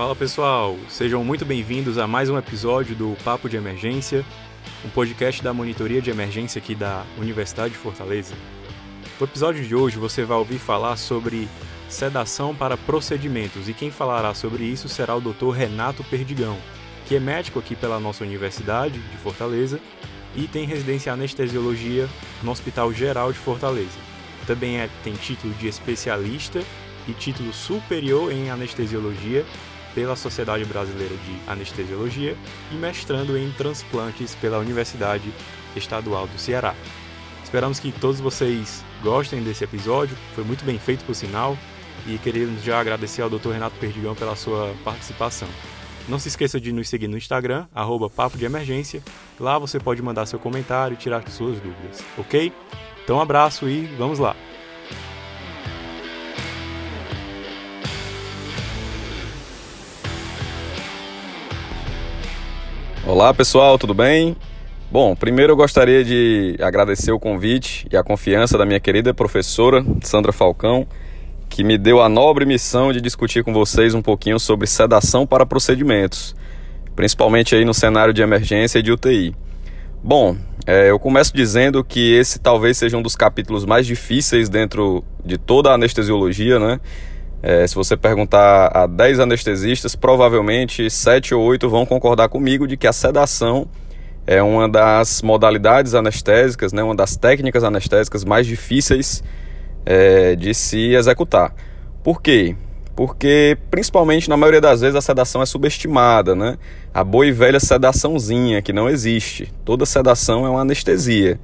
[0.00, 4.24] Fala pessoal, sejam muito bem-vindos a mais um episódio do Papo de Emergência,
[4.82, 8.34] um podcast da monitoria de emergência aqui da Universidade de Fortaleza.
[9.20, 11.46] No episódio de hoje você vai ouvir falar sobre
[11.86, 15.50] sedação para procedimentos e quem falará sobre isso será o Dr.
[15.50, 16.56] Renato Perdigão,
[17.06, 19.78] que é médico aqui pela nossa Universidade de Fortaleza
[20.34, 22.08] e tem residência em anestesiologia
[22.42, 23.98] no Hospital Geral de Fortaleza.
[24.46, 26.62] Também é, tem título de especialista
[27.06, 29.44] e título superior em anestesiologia
[29.94, 32.36] pela Sociedade Brasileira de Anestesiologia
[32.70, 35.32] e mestrando em transplantes pela Universidade
[35.76, 36.74] Estadual do Ceará.
[37.42, 41.56] Esperamos que todos vocês gostem desse episódio, foi muito bem feito por sinal,
[42.06, 43.50] e queremos já agradecer ao Dr.
[43.50, 45.48] Renato Perdigão pela sua participação.
[46.08, 49.02] Não se esqueça de nos seguir no Instagram, arroba Papo de Emergência.
[49.38, 52.52] Lá você pode mandar seu comentário e tirar suas dúvidas, ok?
[53.04, 54.34] Então um abraço e vamos lá!
[63.10, 64.36] Olá pessoal, tudo bem?
[64.88, 69.84] Bom, primeiro eu gostaria de agradecer o convite e a confiança da minha querida professora
[70.00, 70.86] Sandra Falcão,
[71.48, 75.44] que me deu a nobre missão de discutir com vocês um pouquinho sobre sedação para
[75.44, 76.36] procedimentos,
[76.94, 79.34] principalmente aí no cenário de emergência e de UTI.
[80.00, 85.02] Bom, é, eu começo dizendo que esse talvez seja um dos capítulos mais difíceis dentro
[85.24, 86.78] de toda a anestesiologia, né?
[87.42, 92.76] É, se você perguntar a 10 anestesistas, provavelmente 7 ou 8 vão concordar comigo de
[92.76, 93.66] que a sedação
[94.26, 99.22] é uma das modalidades anestésicas, né, uma das técnicas anestésicas mais difíceis
[99.86, 101.54] é, de se executar.
[102.02, 102.54] Por quê?
[102.94, 106.58] Porque, principalmente na maioria das vezes, a sedação é subestimada, né?
[106.92, 109.50] A boa e velha sedaçãozinha, que não existe.
[109.64, 111.40] Toda sedação é uma anestesia.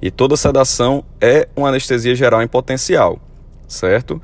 [0.00, 3.18] E toda sedação é uma anestesia geral em potencial,
[3.66, 4.22] certo?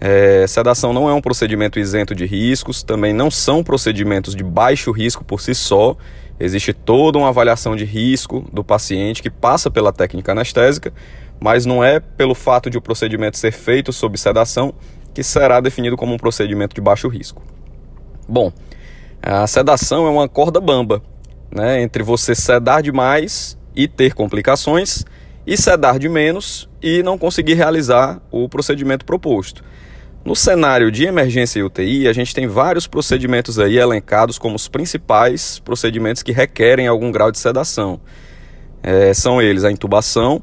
[0.00, 4.92] É, sedação não é um procedimento isento de riscos, também não são procedimentos de baixo
[4.92, 5.96] risco por si só.
[6.38, 10.92] Existe toda uma avaliação de risco do paciente que passa pela técnica anestésica,
[11.40, 14.72] mas não é pelo fato de o procedimento ser feito sob sedação
[15.12, 17.42] que será definido como um procedimento de baixo risco.
[18.28, 18.52] Bom,
[19.20, 21.02] a sedação é uma corda bamba,
[21.50, 25.04] né, entre você sedar demais e ter complicações,
[25.44, 29.64] e sedar de menos e não conseguir realizar o procedimento proposto.
[30.28, 34.68] No cenário de emergência e UTI, a gente tem vários procedimentos aí elencados como os
[34.68, 37.98] principais procedimentos que requerem algum grau de sedação.
[38.82, 40.42] É, são eles a intubação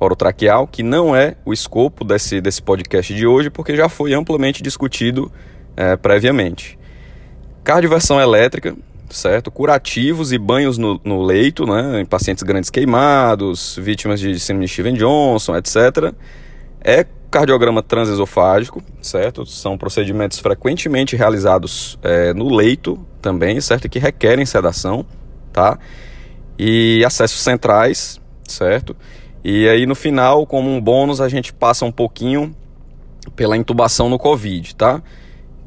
[0.00, 4.62] orotraqueal, que não é o escopo desse, desse podcast de hoje, porque já foi amplamente
[4.62, 5.30] discutido
[5.76, 6.78] é, previamente.
[7.62, 8.74] Cardioversão elétrica,
[9.10, 9.50] certo?
[9.50, 12.00] Curativos e banhos no, no, leito, né?
[12.00, 16.14] Em pacientes grandes queimados, vítimas de síndrome de Steven-Johnson, etc.
[16.82, 17.04] É
[17.36, 19.44] cardiograma transesofágico, certo?
[19.44, 23.90] São procedimentos frequentemente realizados é, no leito também, certo?
[23.90, 25.04] Que requerem sedação,
[25.52, 25.78] tá?
[26.58, 28.96] E acessos centrais, certo?
[29.44, 32.56] E aí no final, como um bônus, a gente passa um pouquinho
[33.34, 35.02] pela intubação no Covid, tá?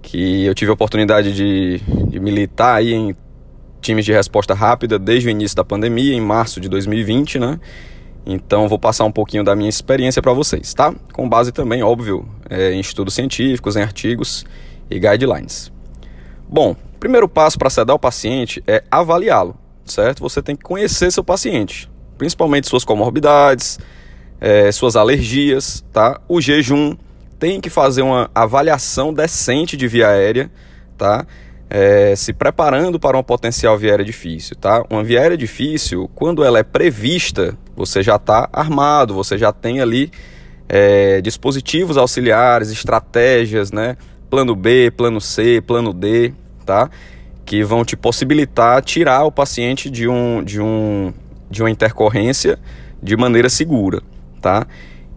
[0.01, 3.15] Que eu tive a oportunidade de, de militar aí em
[3.79, 7.59] times de resposta rápida desde o início da pandemia, em março de 2020, né?
[8.25, 10.93] Então vou passar um pouquinho da minha experiência para vocês, tá?
[11.13, 14.45] Com base também, óbvio, é, em estudos científicos, em artigos
[14.89, 15.71] e guidelines.
[16.47, 20.21] Bom, primeiro passo para sedar o paciente é avaliá-lo, certo?
[20.21, 23.79] Você tem que conhecer seu paciente, principalmente suas comorbidades,
[24.39, 26.19] é, suas alergias, tá?
[26.27, 26.95] O jejum
[27.37, 30.51] tem que fazer uma avaliação decente de via aérea,
[30.97, 31.25] tá?
[31.69, 34.83] É, se preparando para uma potencial viária difícil, tá?
[34.89, 40.11] Uma viária difícil, quando ela é prevista, você já está armado, você já tem ali
[40.67, 43.97] é, dispositivos auxiliares, estratégias, né?
[44.29, 46.33] Plano B, plano C, plano D,
[46.65, 46.89] tá?
[47.45, 51.13] Que vão te possibilitar tirar o paciente de, um, de, um,
[51.49, 52.57] de uma intercorrência
[53.01, 54.01] de maneira segura,
[54.41, 54.65] tá?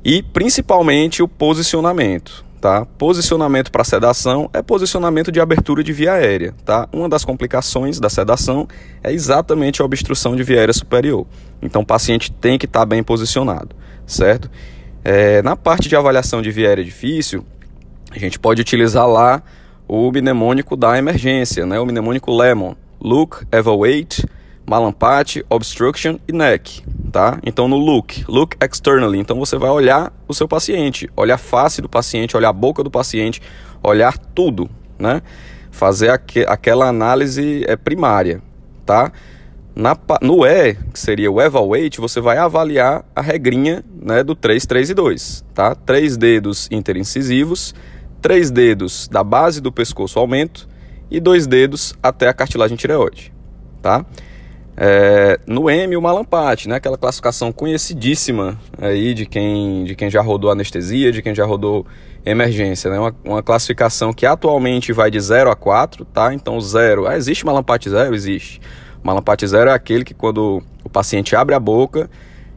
[0.05, 2.87] E principalmente o posicionamento tá?
[2.97, 6.89] Posicionamento para sedação é posicionamento de abertura de via aérea, tá?
[6.93, 8.69] Uma das complicações da sedação
[9.03, 11.27] é exatamente a obstrução de via aérea superior.
[11.61, 13.75] Então o paciente tem que estar tá bem posicionado,
[14.07, 14.49] certo?
[15.03, 17.45] É, na parte de avaliação de via aérea difícil,
[18.13, 19.43] a gente pode utilizar lá
[19.89, 21.81] o mnemônico da emergência, né?
[21.81, 22.77] O mnemônico Lemon.
[23.01, 24.25] Look, evaluate,
[24.67, 27.39] malampate, obstruction e neck, tá?
[27.45, 31.83] Então no look, look externally, então você vai olhar o seu paciente, olhar a face
[31.83, 33.41] do paciente, olhar a boca do paciente,
[33.83, 35.23] olhar tudo, né?
[35.71, 38.43] Fazer aqu aquela análise é primária,
[38.87, 39.13] tá?
[39.75, 44.67] Na, no E, que seria o evaluate, você vai avaliar a regrinha né, do 3,
[44.67, 45.75] 3 e 2, tá?
[45.75, 47.75] Três dedos interincisivos,
[48.21, 50.69] três dedos da base do pescoço aumento
[51.11, 53.33] e dois dedos até a cartilagem tireoide,
[53.81, 54.05] tá?
[54.77, 56.77] É, no M, o malampate, né?
[56.77, 61.87] Aquela classificação conhecidíssima aí de quem, de quem já rodou anestesia, de quem já rodou
[62.25, 62.99] emergência, né?
[62.99, 66.33] Uma, uma classificação que atualmente vai de 0 a 4, tá?
[66.33, 67.07] Então, 0...
[67.07, 68.15] Ah, existe malampate 0?
[68.15, 68.61] Existe.
[69.03, 72.09] Malampate 0 é aquele que quando o paciente abre a boca,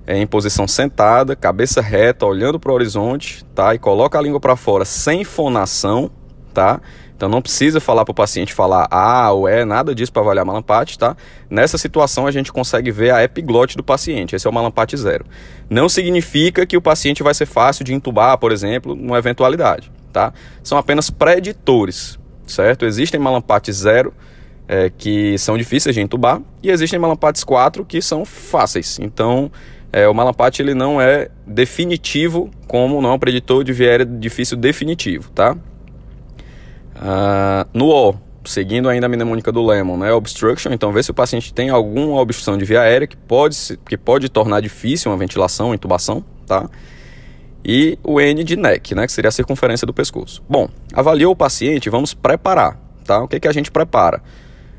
[0.08, 3.74] é em posição sentada, cabeça reta, olhando para o horizonte, tá?
[3.74, 6.12] E coloca a língua para fora sem fonação,
[6.54, 6.80] tá?
[7.16, 10.46] Então não precisa falar para o paciente falar A ou E, nada disso para avaliar
[10.46, 11.16] malampate, tá?
[11.50, 15.26] Nessa situação a gente consegue ver a epiglote do paciente, esse é o malampate zero.
[15.70, 20.34] Não significa que o paciente vai ser fácil de intubar, por exemplo, numa eventualidade, tá?
[20.62, 22.86] São apenas preditores, certo?
[22.86, 24.14] Existem malampates zero
[24.68, 29.00] é, que são difíceis de intubar e existem malampates 4 que são fáceis.
[29.00, 29.52] Então
[29.92, 34.58] é, o malampate ele não é definitivo como não é um preditor de viéria difícil
[34.58, 35.56] definitivo, tá?
[36.96, 38.16] Uh, no O,
[38.46, 42.22] seguindo ainda a mnemônica do Lemon, né, obstruction, então ver se o paciente tem alguma
[42.22, 43.58] obstrução de via aérea que pode,
[43.88, 46.70] que pode tornar difícil uma ventilação, uma intubação, tá?
[47.64, 50.44] E o N de neck, né, que seria a circunferência do pescoço.
[50.48, 53.24] Bom, avaliou o paciente, vamos preparar, tá?
[53.24, 54.22] O que, que a gente prepara?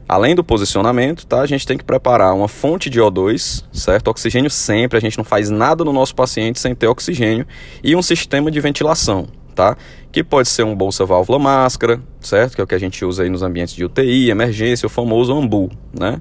[0.09, 1.41] Além do posicionamento, tá?
[1.41, 4.07] A gente tem que preparar uma fonte de O2, certo?
[4.07, 7.45] Oxigênio sempre, a gente não faz nada no nosso paciente sem ter oxigênio
[7.83, 9.27] e um sistema de ventilação,
[9.57, 9.77] tá?
[10.13, 12.55] Que pode ser um bolsa válvula máscara, certo?
[12.55, 15.33] Que é o que a gente usa aí nos ambientes de UTI, emergência, o famoso
[15.33, 16.21] AMBU, né?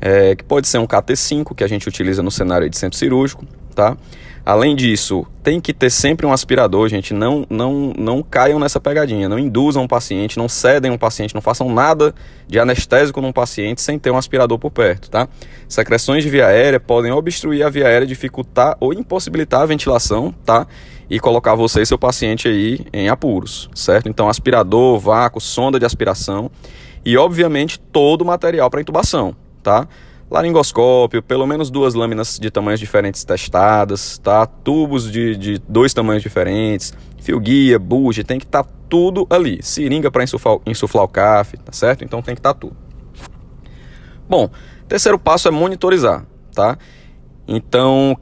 [0.00, 3.44] É, que pode ser um KT5 que a gente utiliza no cenário de centro cirúrgico,
[3.74, 3.96] tá?
[4.44, 7.14] Além disso, tem que ter sempre um aspirador, gente.
[7.14, 9.28] Não, não, não caiam nessa pegadinha.
[9.28, 12.12] Não induzam o paciente, não cedem um paciente, não façam nada
[12.48, 15.28] de anestésico num paciente sem ter um aspirador por perto, tá?
[15.68, 20.66] Secreções de via aérea podem obstruir a via aérea, dificultar ou impossibilitar a ventilação, tá?
[21.12, 24.08] E colocar você e seu paciente aí em apuros, certo?
[24.08, 26.50] Então, aspirador, vácuo, sonda de aspiração
[27.04, 29.86] e, obviamente, todo o material para intubação, tá?
[30.30, 34.46] laringoscópio, pelo menos duas lâminas de tamanhos diferentes testadas, tá?
[34.46, 39.62] Tubos de, de dois tamanhos diferentes, fio guia, buge, tem que estar tá tudo ali.
[39.62, 42.02] Seringa para insuflar, insuflar o CAF, tá certo?
[42.02, 42.76] Então tem que estar tá tudo.
[44.26, 44.48] Bom,
[44.88, 46.24] terceiro passo é monitorizar,
[46.54, 46.78] tá?
[47.46, 48.16] Então,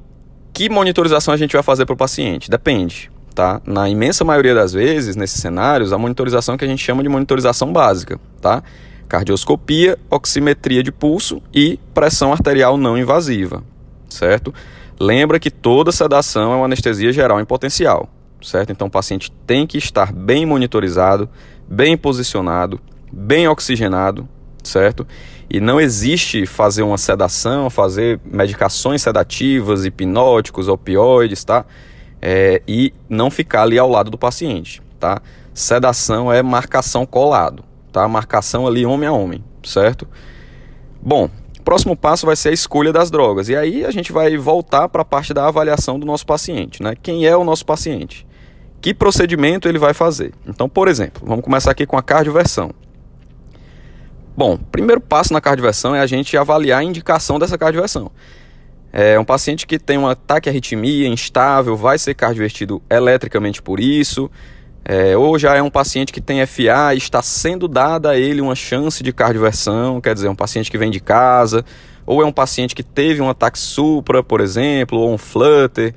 [0.52, 2.50] que monitorização a gente vai fazer para o paciente?
[2.50, 3.61] Depende, tá?
[3.64, 7.73] Na imensa maioria das vezes, nesses cenários, a monitorização que a gente chama de monitorização
[7.73, 8.62] básica, tá?
[9.11, 13.61] cardioscopia, oximetria de pulso e pressão arterial não invasiva,
[14.08, 14.55] certo?
[15.00, 18.08] Lembra que toda sedação é uma anestesia geral em potencial,
[18.41, 18.70] certo?
[18.70, 21.29] Então o paciente tem que estar bem monitorizado,
[21.69, 22.81] bem posicionado,
[23.12, 24.29] bem oxigenado,
[24.69, 25.07] certo?
[25.49, 31.65] E não existe fazer uma sedação, fazer medicações sedativas, hipnóticos, opioides, tá?
[32.23, 35.21] É, e não ficar ali ao lado do paciente, tá?
[35.53, 38.07] Sedação é marcação colado, tá?
[38.07, 40.07] Marcação ali homem a homem, certo?
[41.03, 41.29] Bom,
[41.65, 43.49] próximo passo vai ser a escolha das drogas.
[43.49, 46.95] E aí a gente vai voltar para a parte da avaliação do nosso paciente, né?
[47.01, 48.27] Quem é o nosso paciente?
[48.81, 50.33] Que procedimento ele vai fazer?
[50.47, 52.71] Então, por exemplo, vamos começar aqui com a cardioversão.
[54.37, 58.11] Bom, primeiro passo na cardioversão é a gente avaliar a indicação dessa cardioversão.
[58.93, 63.79] É um paciente que tem um ataque à arritmia instável, vai ser cardiovertido eletricamente por
[63.79, 64.31] isso,
[64.84, 68.41] é, ou já é um paciente que tem FA e está sendo dada a ele
[68.41, 71.65] uma chance de cardioversão, quer dizer, um paciente que vem de casa,
[72.06, 75.94] ou é um paciente que teve um ataque supra, por exemplo, ou um flutter,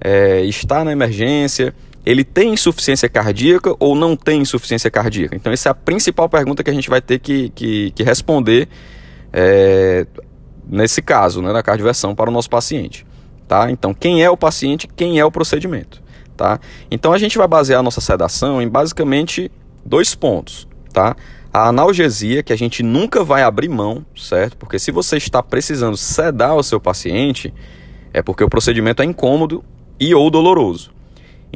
[0.00, 1.74] é, está na emergência,
[2.04, 5.34] ele tem insuficiência cardíaca ou não tem insuficiência cardíaca?
[5.34, 8.68] Então, essa é a principal pergunta que a gente vai ter que, que, que responder
[9.32, 10.06] é,
[10.66, 13.06] nesse caso, né, da cardioversão para o nosso paciente.
[13.48, 13.70] Tá?
[13.70, 16.04] Então, quem é o paciente, quem é o procedimento?
[16.36, 16.60] tá?
[16.90, 19.50] Então a gente vai basear a nossa sedação em basicamente
[19.84, 21.16] dois pontos, tá?
[21.52, 24.56] A analgesia, que a gente nunca vai abrir mão, certo?
[24.56, 27.54] Porque se você está precisando sedar o seu paciente,
[28.12, 29.64] é porque o procedimento é incômodo
[29.98, 30.92] e ou doloroso.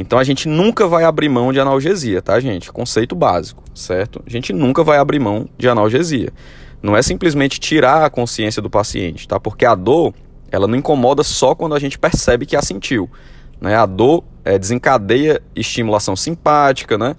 [0.01, 2.71] Então a gente nunca vai abrir mão de analgesia, tá, gente?
[2.71, 4.23] Conceito básico, certo?
[4.25, 6.33] A gente nunca vai abrir mão de analgesia.
[6.81, 9.41] Não é simplesmente tirar a consciência do paciente, tá?
[9.41, 10.15] Porque a dor,
[10.53, 13.11] ela não incomoda só quando a gente percebe que a sentiu.
[13.61, 13.75] Né?
[13.75, 17.17] A dor é, desencadeia estimulação simpática, né?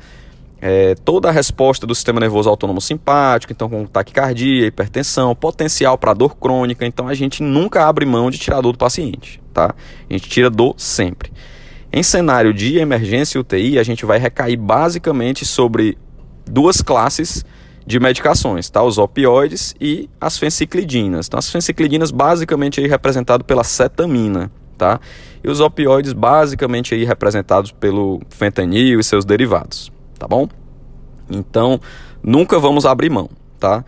[0.61, 6.13] É, toda a resposta do sistema nervoso autônomo simpático, então com taquicardia, hipertensão, potencial para
[6.13, 9.75] dor crônica, então a gente nunca abre mão de tirar dor do paciente, tá?
[10.09, 11.31] A gente tira dor sempre.
[11.91, 15.97] Em cenário de emergência UTI, a gente vai recair basicamente sobre
[16.45, 17.43] duas classes
[17.85, 18.83] de medicações, tá?
[18.83, 21.25] Os opioides e as fenciclidinas.
[21.25, 24.99] Então, as fenciclidinas basicamente aí representado pela cetamina, tá?
[25.43, 30.47] E os opioides basicamente aí representados pelo fentanil e seus derivados, tá bom?
[31.27, 31.81] Então,
[32.21, 33.83] nunca vamos abrir mão, tá?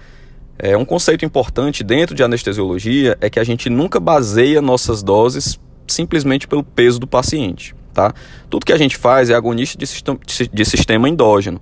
[0.58, 5.60] É, um conceito importante dentro de anestesiologia é que a gente nunca baseia nossas doses
[5.88, 8.14] simplesmente pelo peso do paciente, tá?
[8.50, 10.20] Tudo que a gente faz é agonista de, sistema,
[10.52, 11.62] de sistema endógeno.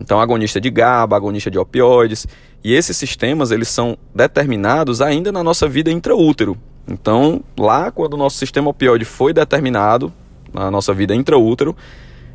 [0.00, 2.26] Então, agonista de GABA, agonista de opioides,
[2.62, 6.56] e esses sistemas eles são determinados ainda na nossa vida intraútero.
[6.86, 10.12] Então, lá quando o nosso sistema opioide foi determinado
[10.52, 11.76] na nossa vida intraútero,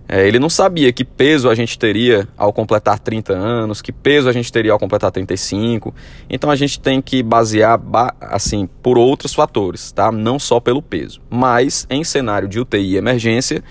[0.08, 4.28] é, ele não sabia que peso a gente teria ao completar 30 anos, que peso
[4.28, 5.94] a gente teria ao completar 35.
[6.30, 7.80] Então a gente tem que basear
[8.20, 10.12] assim por outros fatores, tá?
[10.12, 11.22] Não só pelo peso.
[11.30, 13.64] Mas em cenário de UTI e emergência,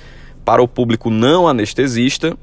[0.45, 2.37] para o público não anestesista,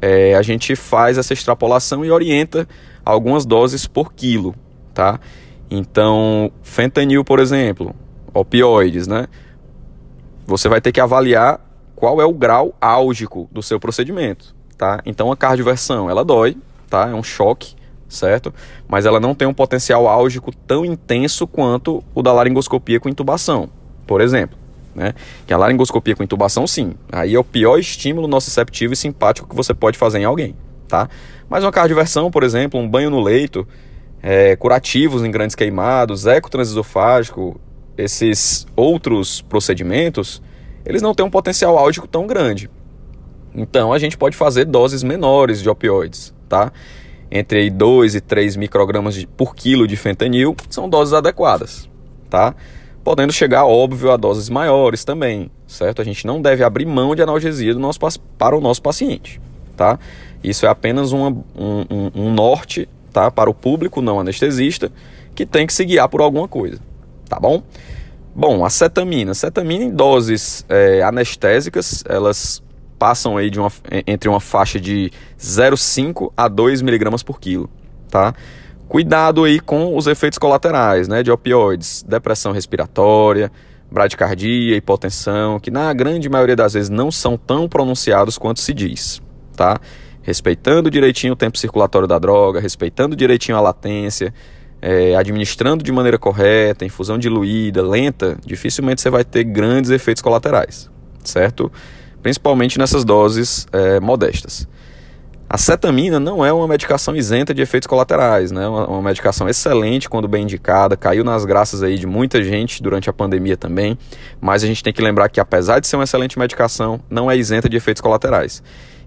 [0.00, 2.68] é, a gente faz essa extrapolação e orienta
[3.04, 4.54] algumas doses por quilo,
[4.92, 5.18] tá?
[5.70, 7.94] Então, fentanil, por exemplo,
[8.34, 9.28] opioides, né?
[10.46, 11.60] Você vai ter que avaliar
[12.00, 15.02] qual é o grau álgico do seu procedimento, tá?
[15.04, 16.56] Então a cardioversão, ela dói,
[16.88, 17.10] tá?
[17.10, 17.74] É um choque,
[18.08, 18.54] certo?
[18.88, 23.68] Mas ela não tem um potencial álgico tão intenso quanto o da laringoscopia com intubação,
[24.06, 24.58] por exemplo.
[24.94, 25.12] Né?
[25.46, 26.94] Que a laringoscopia com intubação, sim.
[27.12, 30.56] Aí é o pior estímulo nociceptivo e simpático que você pode fazer em alguém,
[30.88, 31.06] tá?
[31.50, 33.68] Mas uma cardioversão, por exemplo, um banho no leito,
[34.22, 37.60] é, curativos em grandes queimados, eco transesofágico,
[37.98, 40.42] esses outros procedimentos,
[40.90, 42.70] eles não têm um potencial álgico tão grande.
[43.54, 46.72] Então a gente pode fazer doses menores de opioides, tá?
[47.30, 51.88] Entre 2 e 3 microgramas por quilo de fentanil são doses adequadas,
[52.28, 52.54] tá?
[53.02, 56.02] Podendo chegar, óbvio, a doses maiores também, certo?
[56.02, 57.98] A gente não deve abrir mão de analgesia do nosso,
[58.36, 59.40] para o nosso paciente,
[59.76, 59.98] tá?
[60.42, 63.30] Isso é apenas uma, um, um, um norte, tá?
[63.30, 64.90] Para o público não anestesista
[65.34, 66.78] que tem que se guiar por alguma coisa,
[67.28, 67.62] tá bom?
[68.34, 69.34] Bom, a cetamina.
[69.34, 72.62] Cetamina em doses é, anestésicas, elas
[72.98, 73.72] passam aí de uma,
[74.06, 77.68] entre uma faixa de 0,5 a 2 miligramas por quilo,
[78.10, 78.34] tá?
[78.86, 83.50] Cuidado aí com os efeitos colaterais, né, de opioides, depressão respiratória,
[83.90, 89.22] bradicardia, hipotensão, que na grande maioria das vezes não são tão pronunciados quanto se diz,
[89.56, 89.78] tá?
[90.22, 94.34] Respeitando direitinho o tempo circulatório da droga, respeitando direitinho a latência,
[94.82, 100.90] é, administrando de maneira correta, infusão diluída, lenta, dificilmente você vai ter grandes efeitos colaterais,
[101.22, 101.70] certo?
[102.22, 104.66] Principalmente nessas doses é, modestas.
[105.52, 108.68] A cetamina não é uma medicação isenta de efeitos colaterais, né?
[108.68, 113.10] Uma, uma, medicação excelente quando bem indicada, caiu nas graças aí de muita gente durante
[113.10, 113.98] a pandemia também,
[114.40, 117.36] mas a gente tem que lembrar que apesar de ser uma excelente medicação, não é
[117.36, 118.62] isenta de efeitos colaterais.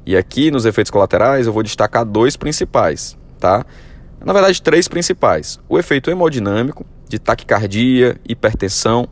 [0.05, 3.65] E aqui nos efeitos colaterais eu vou destacar dois principais, tá?
[4.23, 9.07] Na verdade, três principais: o efeito hemodinâmico, de taquicardia, hipertensão,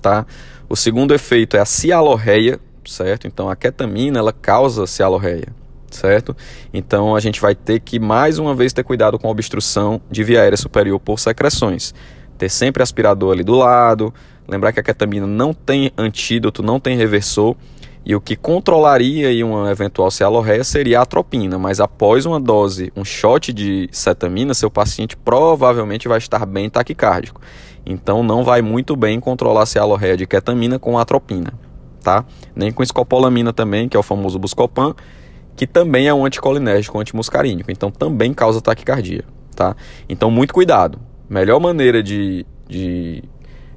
[0.00, 0.26] tá?
[0.68, 3.26] O segundo efeito é a cialorreia, certo?
[3.26, 5.48] Então a ketamina ela causa cialorreia,
[5.90, 6.36] certo?
[6.72, 10.24] Então a gente vai ter que mais uma vez ter cuidado com a obstrução de
[10.24, 11.94] via aérea superior por secreções.
[12.36, 14.12] Ter sempre aspirador ali do lado,
[14.48, 17.54] lembrar que a ketamina não tem antídoto, não tem reversor
[18.04, 23.04] e o que controlaria uma eventual cialorreia seria a atropina, mas após uma dose, um
[23.04, 27.40] shot de cetamina, seu paciente provavelmente vai estar bem taquicárdico.
[27.86, 31.52] Então não vai muito bem controlar a cialorreia de ketamina com atropina,
[32.02, 32.24] tá?
[32.54, 34.94] Nem com escopolamina também, que é o famoso Buscopan,
[35.54, 39.76] que também é um anticolinérgico, antimuscarínico, então também causa taquicardia, tá?
[40.08, 40.98] Então muito cuidado.
[41.28, 43.22] Melhor maneira de, de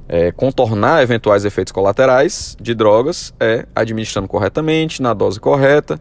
[0.08, 6.00] é, contornar eventuais efeitos colaterais de drogas é administrando corretamente, na dose correta,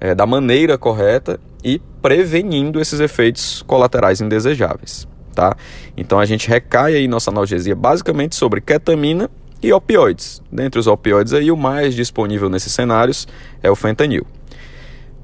[0.00, 5.08] é, da maneira correta e prevenindo esses efeitos colaterais indesejáveis.
[5.34, 5.56] Tá?
[5.96, 9.30] Então a gente recai aí nossa analgesia basicamente sobre ketamina
[9.62, 10.42] e opioides.
[10.50, 13.26] Dentre os opioides aí, o mais disponível nesses cenários
[13.62, 14.26] é o fentanil.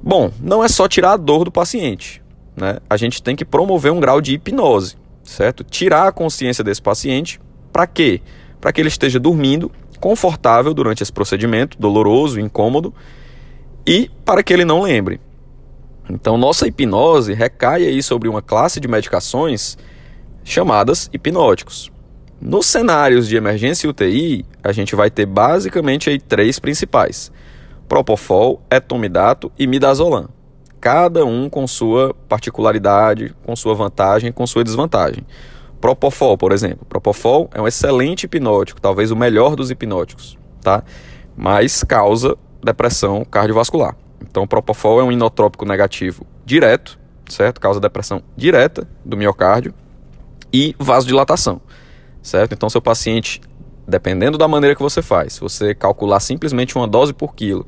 [0.03, 2.23] Bom, não é só tirar a dor do paciente,
[2.57, 2.79] né?
[2.89, 5.65] A gente tem que promover um grau de hipnose, certo?
[5.65, 7.41] Tirar a consciência desse paciente
[7.75, 8.23] para quê?
[8.61, 12.95] Para que ele esteja dormindo confortável durante esse procedimento, doloroso, incômodo,
[13.85, 15.21] e para que ele não lembre.
[16.09, 19.77] Então, nossa hipnose recai aí sobre uma classe de medicações
[20.45, 21.91] chamadas hipnóticos.
[22.41, 27.33] Nos cenários de emergência UTI, a gente vai ter basicamente aí três principais:
[27.89, 30.29] Propofol, etomidato e midazolam.
[30.81, 35.25] Cada um com sua particularidade, com sua vantagem, com sua desvantagem.
[35.85, 36.87] Propofol, por exemplo.
[36.89, 40.83] Propofol é um excelente hipnótico, talvez o melhor dos hipnóticos, tá?
[41.37, 43.95] Mas causa depressão cardiovascular.
[44.23, 46.99] Então, Propofol é um inotrópico negativo direto,
[47.29, 47.61] certo?
[47.61, 49.75] Causa depressão direta do miocárdio
[50.51, 51.61] e vasodilatação,
[52.23, 52.55] certo?
[52.55, 53.43] Então, seu paciente,
[53.87, 57.67] dependendo da maneira que você faz, se você calcular simplesmente uma dose por quilo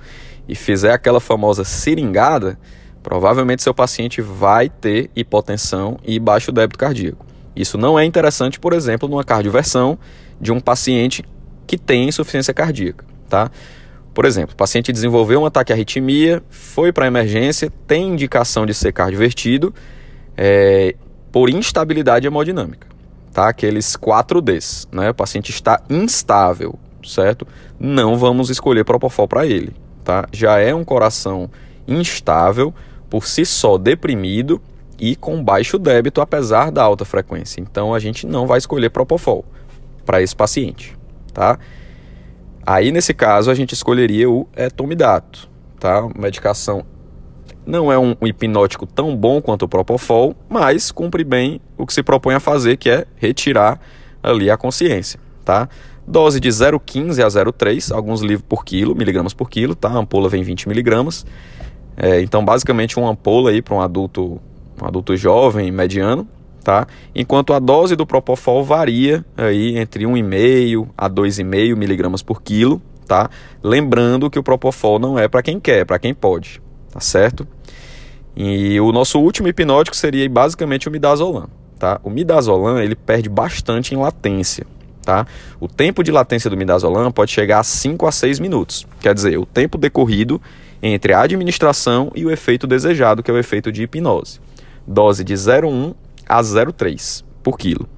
[0.49, 2.59] e fizer aquela famosa seringada,
[3.03, 7.26] provavelmente seu paciente vai ter hipotensão e baixo débito cardíaco.
[7.57, 9.99] Isso não é interessante, por exemplo, numa cardioversão
[10.39, 11.25] de um paciente
[11.67, 13.51] que tem insuficiência cardíaca, tá?
[14.13, 18.65] Por exemplo, o paciente desenvolveu um ataque à arritmia, foi para a emergência, tem indicação
[18.67, 19.75] de ser cardiovertido
[20.37, 20.95] é,
[21.33, 22.87] por instabilidade hemodinâmica,
[23.33, 23.49] tá?
[23.49, 25.11] Aqueles 4 Ds, né?
[25.11, 27.47] O paciente está instável, certo?
[27.79, 30.27] Não vamos escolher Propofol para ele, tá?
[30.33, 31.51] Já é um coração
[31.89, 32.75] instável,
[33.09, 34.61] por si só deprimido
[34.99, 37.61] e com baixo débito, apesar da alta frequência.
[37.61, 39.45] Então a gente não vai escolher Propofol
[40.05, 40.97] para esse paciente,
[41.33, 41.59] tá?
[42.65, 45.49] Aí nesse caso a gente escolheria o etomidato,
[45.79, 46.09] tá?
[46.17, 46.85] Medicação
[47.67, 52.03] não é um, hipnótico tão bom quanto o Propofol, mas cumpre bem o que se
[52.03, 53.81] propõe a fazer, que é retirar
[54.23, 55.69] ali a consciência, tá?
[56.07, 59.89] Dose de 0,15 a 0,3, alguns livros por quilo, miligramas por quilo, tá?
[59.89, 61.27] A ampola vem 20 miligramas.
[61.97, 64.41] É, então, basicamente, uma ampola aí para um adulto,
[64.81, 66.29] um adulto jovem, mediano,
[66.63, 66.87] tá?
[67.15, 73.31] Enquanto a dose do Propofol varia aí entre 1,5 a 2,5 miligramas por quilo, tá?
[73.63, 77.47] Lembrando que o Propofol não é para quem quer, é para quem pode, tá certo?
[78.37, 82.01] E o nosso último hipnótico seria basicamente o midazolam, tá?
[82.03, 84.67] O midazolam, ele perde bastante em latência,
[85.03, 85.27] tá?
[85.59, 88.87] O tempo de latência do midazolam pode chegar a 5 a 6 minutos.
[89.01, 90.43] Quer dizer, o tempo decorrido
[90.83, 94.41] entre a administração e o efeito desejado, que é o efeito de hipnose.
[94.87, 95.95] Dose de 0,1
[96.29, 97.89] a 0,3 por quilo.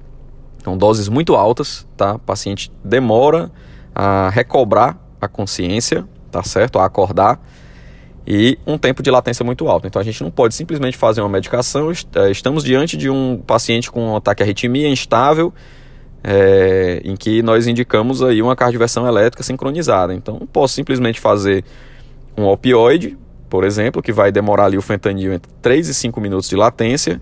[0.57, 2.15] Então, doses muito altas, tá?
[2.15, 3.51] O paciente demora
[3.95, 6.79] a recobrar a consciência, tá certo?
[6.79, 7.39] A acordar
[8.29, 9.87] e um tempo de latência muito alto.
[9.87, 11.91] Então a gente não pode simplesmente fazer uma medicação.
[12.15, 15.51] É, estamos diante de um paciente com um ataque arritmia instável,
[16.23, 20.13] é, em que nós indicamos aí uma cardioversão elétrica sincronizada.
[20.13, 21.63] Então não posso simplesmente fazer
[22.37, 23.17] um opioide,
[23.49, 27.21] por exemplo, que vai demorar ali o fentanil entre 3 e 5 minutos de latência,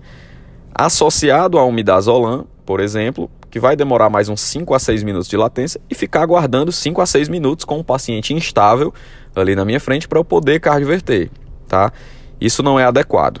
[0.74, 5.36] associado ao midazolam, por exemplo, que vai demorar mais uns 5 a 6 minutos de
[5.36, 8.92] latência e ficar aguardando 5 a 6 minutos com um paciente instável
[9.34, 11.30] ali na minha frente para eu poder cardioverter,
[11.66, 11.92] tá?
[12.40, 13.40] Isso não é adequado,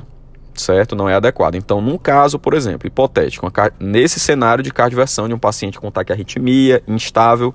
[0.54, 0.96] certo?
[0.96, 1.56] Não é adequado.
[1.56, 3.46] Então, num caso, por exemplo, hipotético,
[3.78, 7.54] nesse cenário de cardioversão de um paciente com taquiarritmia, instável,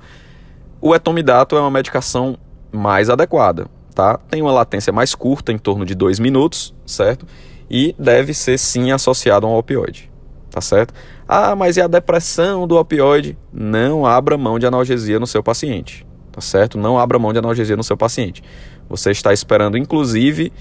[0.79, 2.37] o etomidato é uma medicação
[2.71, 4.17] mais adequada, tá?
[4.29, 7.25] Tem uma latência mais curta, em torno de 2 minutos, certo?
[7.69, 10.11] E deve ser sim associado a um opioide,
[10.49, 10.93] tá certo?
[11.27, 13.37] Ah, mas e a depressão do opioide?
[13.51, 16.77] Não abra mão de analgesia no seu paciente, tá certo?
[16.77, 18.43] Não abra mão de analgesia no seu paciente.
[18.89, 20.51] Você está esperando, inclusive,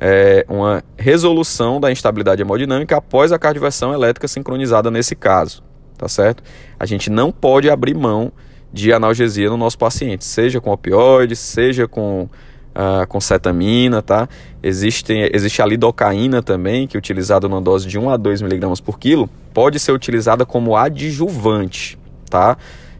[0.00, 5.62] é, uma resolução da instabilidade hemodinâmica após a cardioversão elétrica sincronizada nesse caso,
[5.96, 6.42] tá certo?
[6.78, 8.32] A gente não pode abrir mão
[8.72, 12.28] de analgesia no nosso paciente, seja com opioides, seja com
[12.74, 14.28] uh, com cetamina, tá?
[14.62, 18.80] Existe, existe a lidocaína também, que é utilizada numa dose de 1 a 2 miligramas
[18.80, 22.56] por quilo, pode ser utilizada como adjuvante, tá?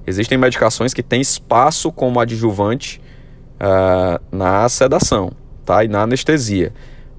[0.07, 3.01] Existem medicações que têm espaço como adjuvante
[3.61, 5.33] uh, na sedação,
[5.65, 5.85] tá?
[5.85, 6.73] E na anestesia.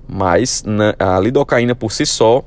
[0.08, 2.44] Mas na, a lidocaína por si só,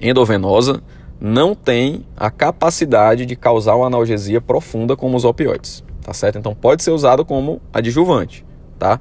[0.00, 0.82] endovenosa,
[1.18, 6.36] não tem a capacidade de causar uma analgesia profunda como os opioides, tá certo?
[6.38, 8.44] Então pode ser usado como adjuvante
[8.78, 9.00] tá?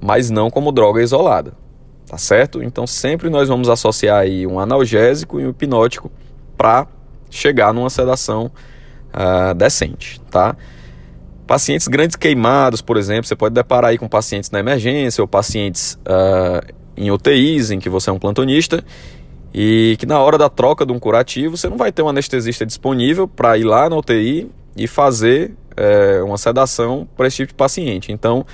[0.00, 1.52] Mas não como droga isolada,
[2.06, 2.62] tá certo?
[2.62, 6.10] Então sempre nós vamos associar aí um analgésico e um hipnótico
[6.56, 6.86] para
[7.30, 8.50] chegar numa sedação
[9.12, 10.56] uh, decente, tá?
[11.46, 15.96] Pacientes grandes queimados, por exemplo, você pode deparar aí com pacientes na emergência ou pacientes
[16.02, 18.82] uh, em UTIs, em que você é um plantonista,
[19.54, 22.66] e que na hora da troca de um curativo você não vai ter um anestesista
[22.66, 27.54] disponível para ir lá na UTI e fazer é, uma sedação para esse tipo de
[27.54, 28.12] paciente.
[28.12, 28.44] Então,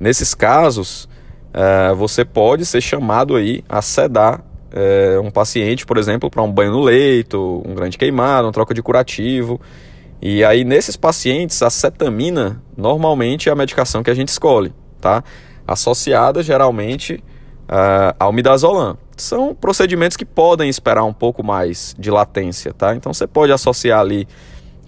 [0.00, 1.08] Nesses casos,
[1.52, 6.50] é, você pode ser chamado aí a sedar é, um paciente, por exemplo, para um
[6.50, 9.60] banho no leito, um grande queimado, uma troca de curativo.
[10.20, 15.22] E aí, nesses pacientes, a cetamina normalmente é a medicação que a gente escolhe, tá?
[15.66, 17.22] Associada geralmente
[17.68, 18.96] uh, ao midazolam.
[19.16, 22.94] São procedimentos que podem esperar um pouco mais de latência, tá?
[22.94, 24.26] Então você pode associar ali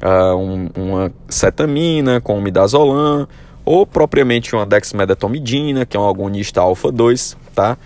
[0.02, 3.28] uh, um, uma cetamina com midazolam
[3.70, 7.78] ou propriamente uma dexmedetomidina, que é um agonista alfa 2, tá?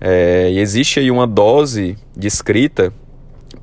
[0.00, 2.90] É, e existe aí uma dose descrita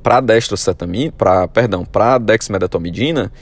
[0.00, 3.32] para destrocetamina, para perdão, para dexmedetomidina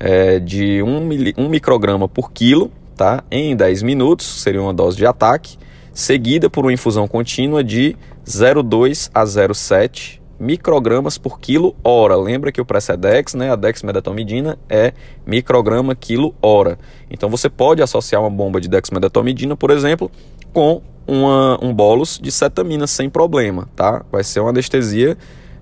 [0.00, 3.22] é, de 1 um, um micrograma por quilo, tá?
[3.30, 5.58] Em 10 minutos, seria uma dose de ataque,
[5.92, 7.94] seguida por uma infusão contínua de
[8.26, 12.16] 0,2 a 0,7 microgramas por quilo hora.
[12.16, 14.92] Lembra que o Precedex, né, a dexmedetomidina, é
[15.26, 16.78] micrograma quilo hora.
[17.10, 20.10] Então você pode associar uma bomba de dexmedetomidina, por exemplo,
[20.52, 24.04] com uma, um bolos de cetamina sem problema, tá?
[24.10, 25.16] Vai ser uma anestesia,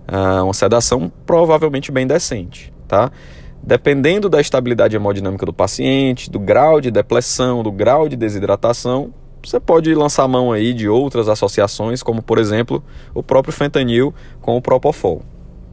[0.08, 3.10] uh, uma sedação provavelmente bem decente, tá?
[3.62, 9.12] Dependendo da estabilidade hemodinâmica do paciente, do grau de depressão, do grau de desidratação,
[9.48, 12.83] você pode lançar mão aí de outras associações, como por exemplo
[13.14, 15.22] o próprio fentanil com o propofol,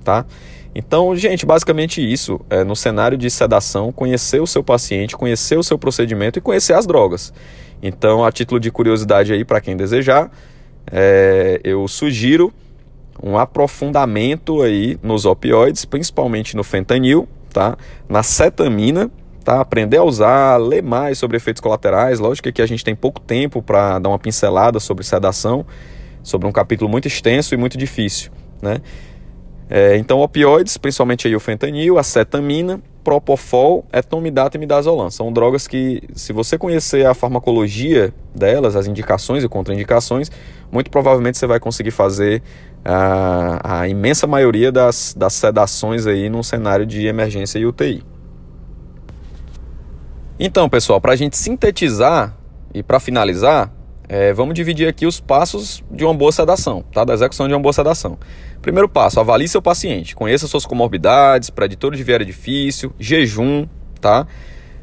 [0.03, 0.25] tá?
[0.73, 5.63] Então, gente, basicamente isso, é, no cenário de sedação, conhecer o seu paciente, conhecer o
[5.63, 7.33] seu procedimento e conhecer as drogas.
[7.83, 10.31] Então, a título de curiosidade aí para quem desejar,
[10.89, 12.53] é, eu sugiro
[13.21, 17.77] um aprofundamento aí nos opioides, principalmente no fentanil, tá?
[18.07, 19.11] Na cetamina,
[19.43, 19.59] tá?
[19.61, 22.19] Aprender a usar, ler mais sobre efeitos colaterais.
[22.19, 25.65] Lógico que aqui a gente tem pouco tempo para dar uma pincelada sobre sedação,
[26.23, 28.81] sobre um capítulo muito extenso e muito difícil, né?
[29.73, 35.09] É, então, opioides, principalmente aí o fentanil, a cetamina, propofol, etomidata e midazolam.
[35.09, 40.29] São drogas que, se você conhecer a farmacologia delas, as indicações e contraindicações,
[40.69, 42.43] muito provavelmente você vai conseguir fazer
[42.83, 48.03] a, a imensa maioria das, das sedações aí num cenário de emergência e UTI.
[50.43, 52.35] Então, pessoal, para a gente sintetizar
[52.73, 53.71] e para finalizar,
[54.09, 57.03] é, vamos dividir aqui os passos de uma boa sedação, tá?
[57.03, 58.17] Da execução de uma boa sedação.
[58.59, 63.67] Primeiro passo, avalie seu paciente, conheça suas comorbidades, preditor de viária difícil, jejum,
[64.01, 64.25] tá?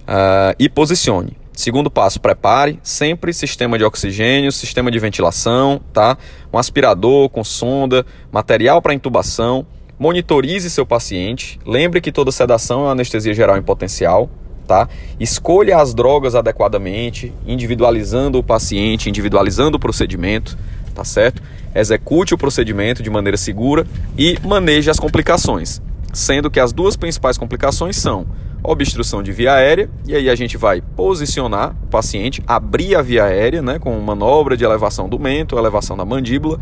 [0.02, 1.36] Uh, e posicione.
[1.52, 6.16] Segundo passo, prepare sempre sistema de oxigênio, sistema de ventilação, tá?
[6.52, 9.66] Um aspirador com sonda, material para intubação.
[9.98, 11.58] Monitorize seu paciente.
[11.66, 14.30] Lembre que toda sedação é anestesia geral em potencial,
[14.68, 14.86] tá?
[15.18, 20.56] Escolha as drogas adequadamente, individualizando o paciente, individualizando o procedimento,
[20.94, 21.42] tá certo?
[21.74, 25.80] Execute o procedimento de maneira segura e maneje as complicações,
[26.12, 28.26] sendo que as duas principais complicações são
[28.62, 33.24] obstrução de via aérea, e aí a gente vai posicionar o paciente, abrir a via
[33.24, 36.60] aérea, né, com manobra de elevação do mento, elevação da mandíbula.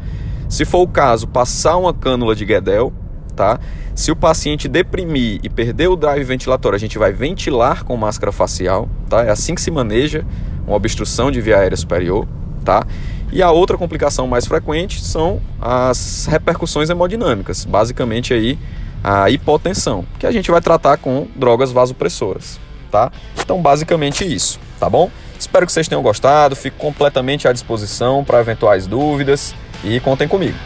[0.49, 2.93] Se for o caso, passar uma cânula de Guedel,
[3.37, 3.61] tá?
[3.95, 8.33] Se o paciente deprimir e perder o drive ventilatório, a gente vai ventilar com máscara
[8.33, 9.23] facial, tá?
[9.23, 10.25] É assim que se maneja
[10.67, 12.27] uma obstrução de via aérea superior,
[12.65, 12.85] tá?
[13.31, 18.59] E a outra complicação mais frequente são as repercussões hemodinâmicas, basicamente aí
[19.05, 22.59] a hipotensão, que a gente vai tratar com drogas vasopressoras,
[22.91, 23.13] tá?
[23.41, 25.11] Então, basicamente isso, tá bom?
[25.39, 30.57] Espero que vocês tenham gostado, fico completamente à disposição para eventuais dúvidas e contem comigo.